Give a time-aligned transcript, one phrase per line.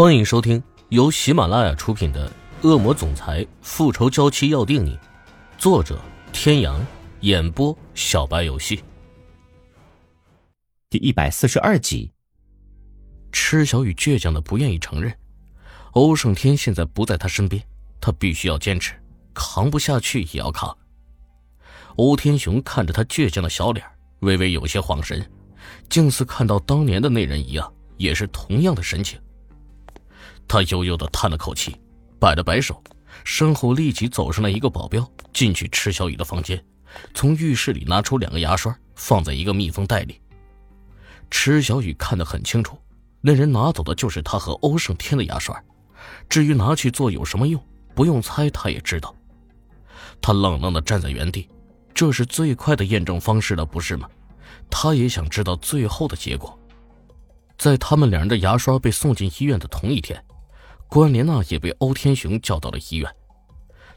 [0.00, 2.26] 欢迎收听由喜马拉雅出品的
[2.66, 4.96] 《恶魔总裁复仇娇妻要定你》，
[5.58, 6.00] 作者：
[6.32, 6.82] 天阳，
[7.20, 8.82] 演播：小白游戏。
[10.88, 12.10] 第一百四十二集，
[13.30, 15.14] 池小雨倔强的不愿意承认，
[15.90, 17.62] 欧胜天现在不在他身边，
[18.00, 18.94] 他必须要坚持，
[19.34, 20.74] 扛不下去也要扛。
[21.96, 23.86] 欧天雄看着他倔强的小脸，
[24.20, 25.30] 微微有些恍神，
[25.90, 29.20] 竟似看到当年的那人一样，也是同样的神情。
[30.50, 31.76] 他悠悠的叹了口气，
[32.18, 32.82] 摆了摆手，
[33.22, 36.60] 身后立即走上来一个保镖，进去池小雨的房间，
[37.14, 40.20] 从浴室里拿出两个牙刷，放在一个密封袋里。
[41.30, 42.76] 池小雨看得很清楚，
[43.20, 45.56] 那人拿走的就是他和欧胜天的牙刷，
[46.28, 47.64] 至于拿去做有什么用，
[47.94, 49.14] 不用猜他也知道。
[50.20, 51.48] 他冷冷的站在原地，
[51.94, 54.08] 这是最快的验证方式了，不是吗？
[54.68, 56.58] 他也想知道最后的结果。
[57.56, 60.20] 在他们两人的牙刷被送进医院的同一天。
[60.90, 63.08] 关莲娜也被欧天雄叫到了医院。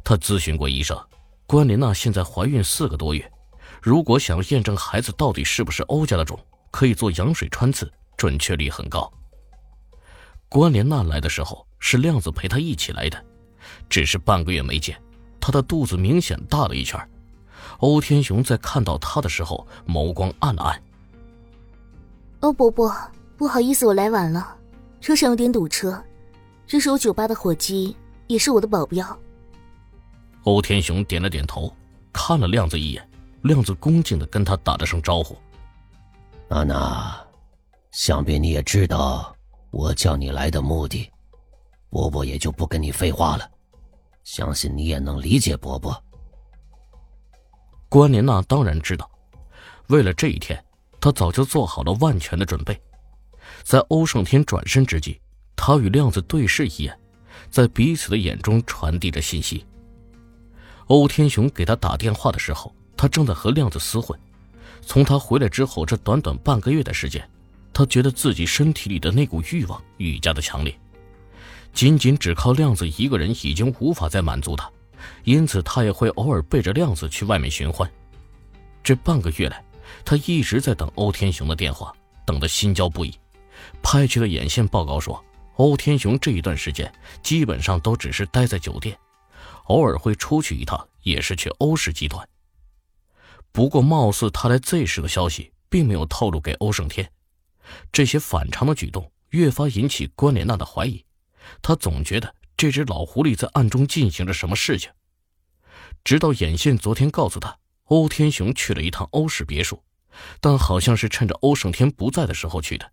[0.03, 0.95] 他咨询过医生，
[1.47, 3.31] 关莲娜现在怀孕四个多月，
[3.81, 9.11] 如果想要验证孩子到底是不是欧家的种，可以做羊水穿刺，准确率很高。
[10.47, 13.25] 关莲娜来的时候是亮子陪她一起来的，
[13.89, 14.95] 只是半个月没见，
[15.39, 16.99] 她的肚子明显大了一圈。
[17.79, 20.83] 欧天雄在看到她的时候，眸光暗了暗。
[22.41, 22.95] 欧伯伯，
[23.35, 24.55] 不好意思，我来晚了，
[25.01, 25.99] 车上有点堵车。
[26.65, 27.95] 这是我酒吧的伙计，
[28.27, 29.17] 也是我的保镖。
[30.43, 31.73] 欧天雄点了点头，
[32.11, 33.09] 看了亮子一眼，
[33.43, 35.37] 亮子恭敬的跟他打了声招呼
[36.49, 37.17] ：“娜娜，
[37.91, 39.35] 想必你也知道
[39.71, 41.09] 我叫你来的目的，
[41.89, 43.49] 伯伯也就不跟你废话了，
[44.23, 45.95] 相信你也能理解伯伯。”
[47.87, 49.09] 关莲娜当然知道，
[49.87, 50.61] 为了这一天，
[50.99, 52.81] 她早就做好了万全的准备，
[53.63, 55.21] 在欧胜天转身之际。
[55.55, 56.99] 他与亮子对视一眼，
[57.49, 59.65] 在彼此的眼中传递着信息。
[60.87, 64.19] 欧天雄给他打电话的时候，他正在和亮子厮混。
[64.81, 67.25] 从他回来之后，这短短半个月的时间，
[67.71, 70.77] 他觉得自己身体里的那股欲望愈加的强烈。
[71.71, 74.69] 仅仅只靠亮子一个人已经无法再满足他，
[75.23, 77.89] 因此他也会偶尔背着亮子去外面寻欢。
[78.83, 79.63] 这半个月来，
[80.03, 81.93] 他一直在等欧天雄的电话，
[82.25, 83.13] 等得心焦不已。
[83.81, 85.23] 派去的眼线报告说。
[85.55, 86.91] 欧天雄这一段时间
[87.21, 88.97] 基本上都只是待在酒店，
[89.65, 92.27] 偶尔会出去一趟，也是去欧氏集团。
[93.51, 97.11] 不过，貌似他来 Z 市的消息并没有透露给欧胜天。
[97.91, 101.05] 这些反常的举动越发引起关莲娜的怀疑，
[101.61, 104.91] 他总觉得这只老狐狸在暗中进行着什么事情。
[106.03, 109.83] 直到眼线昨天告诉他，欧天雄去了一趟欧氏别墅，
[110.41, 112.91] 但好像是趁着欧胜天不在的时候去的，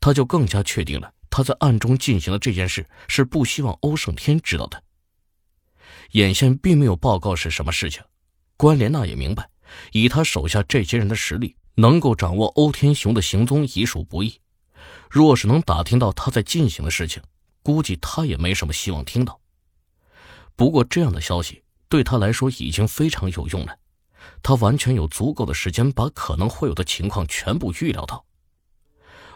[0.00, 1.12] 他就更加确定了。
[1.28, 4.82] 他在暗中进行的这件事是不希望欧胜天知道的。
[6.12, 8.02] 眼线并没有报告是什么事情，
[8.56, 9.50] 关莲娜也明白，
[9.92, 14.40] 以他手下这些人的实力，能够掌握欧天雄的行踪已属不易。
[15.10, 17.22] 若是能打听到他在进行的事情，
[17.62, 19.38] 估计他也没什么希望听到。
[20.54, 23.76] 不过这样的消息对他来说已经非常有用了，
[24.42, 28.24] 他完全有足够的时间把可能会有的情况全部预料到。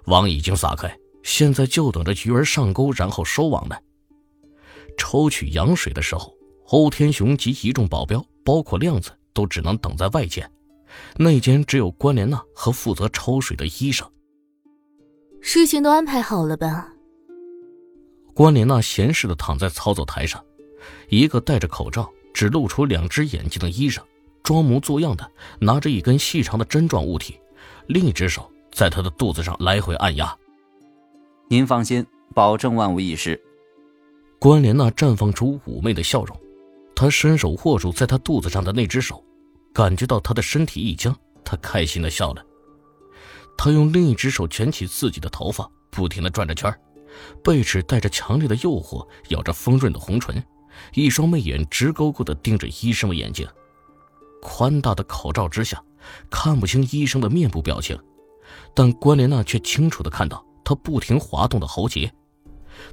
[0.07, 0.95] 网已经撒开。
[1.23, 3.77] 现在就等着鱼儿上钩，然后收网呢。
[4.97, 6.35] 抽取羊水的时候，
[6.69, 10.51] 欧天雄及一众保镖，包括亮子，都只能等在外间。
[11.17, 14.11] 内间只有关莲娜和负责抽水的医生。
[15.41, 16.89] 事情都安排好了吧？
[18.35, 20.43] 关莲娜闲适的躺在操作台上，
[21.09, 24.03] 一个戴着口罩、只露出两只眼睛的医生，
[24.43, 27.39] 装模作样的拿着一根细长的针状物体，
[27.87, 30.37] 另一只手在他的肚子上来回按压。
[31.49, 33.41] 您放心，保证万无一失。
[34.39, 36.41] 关莲娜绽放出妩媚的笑容，
[36.95, 39.23] 她伸手握住在她肚子上的那只手，
[39.75, 41.15] 感觉到她的身体一僵，
[41.45, 42.45] 她开心的笑了。
[43.59, 46.75] 她用另一只手卷起自己的头发，不停的转着圈
[47.43, 50.43] 贝齿带着强烈的诱惑，咬着丰润的红唇，
[50.95, 53.47] 一双媚眼直勾勾的盯着医生的眼睛。
[54.41, 55.83] 宽大的口罩之下，
[56.31, 57.99] 看不清医生的面部表情，
[58.75, 60.45] 但关莲娜却清楚的看到。
[60.63, 62.09] 他不停滑动的喉结，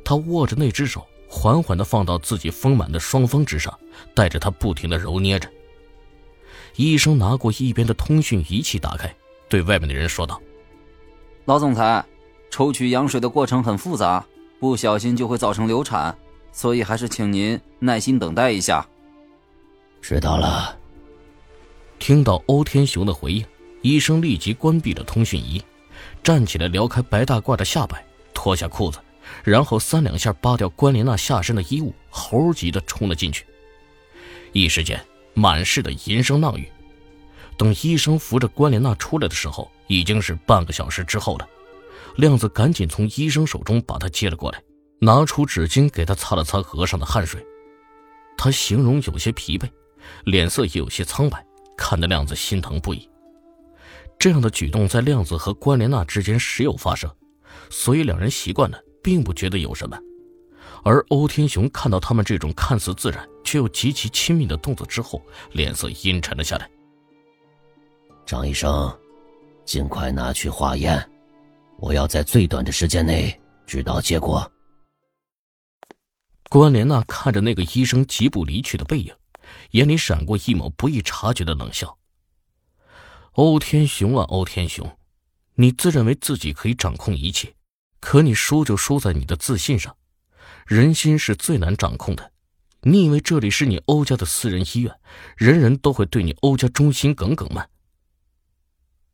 [0.04, 3.71] 他握着那只手，缓缓的放到自己丰满的双峰之上，
[4.15, 5.48] 带着他不停的揉捏着。
[6.75, 9.15] 医生拿过一边的通讯仪器，打开，
[9.48, 10.42] 对外面的人说道
[11.45, 12.04] ：“老总裁，
[12.50, 14.25] 抽取羊水的过程很复杂，
[14.59, 16.18] 不小心就会造成流产，
[16.51, 18.88] 所以还是请您耐心等待一下。”
[20.01, 20.75] 知道了。
[22.00, 23.45] 听到欧天雄的回应，
[23.82, 25.62] 医生立即关闭了通讯仪。
[26.24, 29.00] 站起来，撩开白大褂的下摆，脱下裤子，
[29.44, 33.46] 然后三两下扒掉关莲娜下身的衣物，猴急的冲了进去。
[34.52, 35.04] 一时间，
[35.34, 36.70] 满室的淫声浪语。
[37.58, 41.48] 等医生扶着关莲娜出来的时候，已经是半个小时之后了。
[42.18, 44.62] 亮子赶紧从医生手中把她接了过来，
[45.00, 47.46] 拿出纸巾给她擦了擦额上的汗水。
[48.38, 49.68] 他形容有些疲惫，
[50.26, 51.44] 脸色也有些苍白，
[51.76, 53.10] 看得亮子心疼不已。
[54.28, 57.10] 这样的举动在亮子和关莲娜之间时有发生，
[57.70, 59.98] 所以两人习惯了，并不觉得有什么。
[60.84, 65.22] 而欧天雄看到他们这种看似自然却又极其亲密的动作之后，
[65.54, 66.70] 脸色阴沉了下来。
[68.26, 68.94] 张医生，
[69.64, 71.10] 尽快拿去化验，
[71.80, 73.34] 我要在最短的时间内
[73.66, 74.46] 知道结果。
[76.50, 79.16] 关莲娜看着那个医生疾步离去的背影，
[79.72, 81.98] 眼里闪过一抹不易察觉的冷笑。
[83.38, 84.98] 欧天雄啊，欧天雄，
[85.54, 87.54] 你自认为自己可以掌控一切，
[88.00, 89.95] 可你输就输在你的自信上。
[90.66, 92.31] 人心是最难掌控的，
[92.81, 94.92] 你以为这里是你欧家的私人医院，
[95.36, 97.68] 人人都会对你欧家忠心耿耿吗？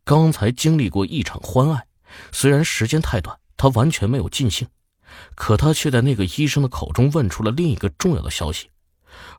[0.06, 1.86] 刚才经历过一场欢爱，
[2.32, 4.66] 虽然时间太短，他完全没有尽兴。
[5.36, 8.70] 可他却在那个医生的口中问出了另一个重要的消息，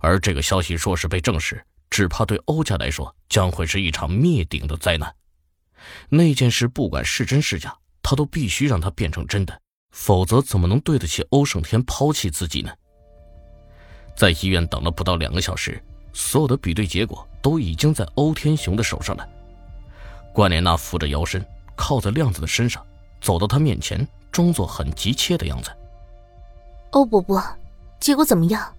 [0.00, 1.64] 而这个消息若是被证实，
[1.94, 5.14] 只怕对欧家来说将会是一场灭顶的灾难。
[6.08, 9.56] 那件事不管是真是假，他都必须让它变成真的，
[9.93, 12.73] 否则怎么能对得起欧胜天抛弃自己呢？
[14.17, 15.81] 在医院等了不到两个小时，
[16.12, 19.29] 所有的比对结果都已经在欧天雄的手上了。
[20.32, 22.85] 关莲娜扶着腰身，靠在亮子的身上，
[23.20, 24.05] 走到他面前。
[24.32, 25.70] 装作很急切的样子。
[26.90, 27.40] 欧伯伯，
[28.00, 28.75] 结果怎么样？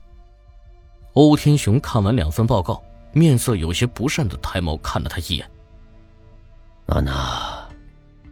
[1.14, 2.84] 欧天雄看完两份报告，
[3.18, 5.50] 面色有些不善的抬眸看了他一眼。
[6.86, 7.66] 娜娜，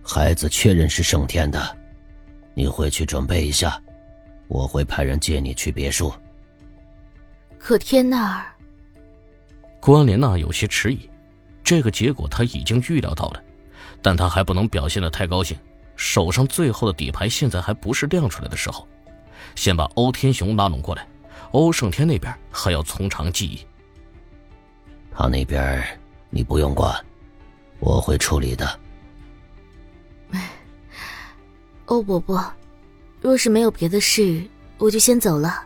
[0.03, 1.77] 孩子确认是盛天的，
[2.53, 3.81] 你回去准备一下，
[4.50, 6.13] 我会派人接你去别墅。
[7.57, 8.45] 可天那儿，
[9.80, 11.09] 关莲娜有些迟疑，
[11.63, 13.41] 这个结果他已经预料到了，
[14.01, 15.57] 但他还不能表现的太高兴。
[15.95, 18.86] 手上最后的底牌现在还不是亮出来的时候，
[19.56, 21.07] 先把欧天雄拉拢过来。
[21.51, 23.65] 欧胜天那边还要从长计议。
[25.15, 25.83] 他那边
[26.30, 26.94] 你不用管，
[27.80, 28.80] 我会处理的。
[31.86, 32.44] 欧伯伯，
[33.21, 34.44] 若是没有别的事，
[34.77, 35.63] 我就先走了。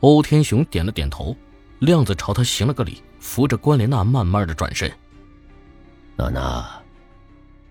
[0.00, 1.34] 欧天雄点了点头，
[1.78, 4.92] 亮子朝他行了个礼，扶着关莲娜慢慢的转身。
[6.16, 6.68] 娜娜。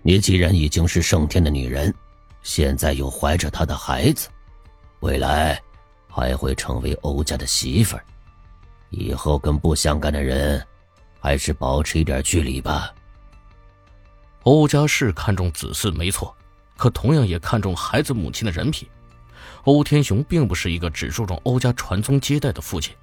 [0.06, 1.94] 你既然已经是盛天的女人，
[2.42, 4.28] 现在又怀着他的孩子，
[5.00, 5.58] 未来
[6.08, 8.04] 还会成为欧家的媳妇儿。
[8.94, 10.64] 以后跟不相干的人，
[11.20, 12.92] 还是保持一点距离吧。
[14.42, 16.34] 欧家是看重子嗣没错，
[16.76, 18.88] 可同样也看重孩子母亲的人品。
[19.64, 22.94] 欧天雄并不是一个只注重欧家传宗接代的父亲。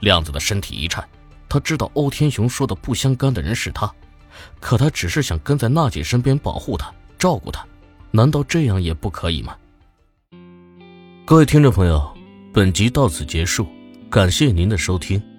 [0.00, 1.06] 亮子的身体一颤，
[1.48, 3.92] 他知道欧天雄说的不相干的人是他。
[4.58, 7.64] 可他只是想跟在娜姐身边保护她、照顾她，
[8.10, 9.54] 难道这样也不可以吗？
[11.26, 12.16] 各位听众朋友，
[12.52, 13.68] 本集到此结束，
[14.12, 15.31] 感谢您的收听。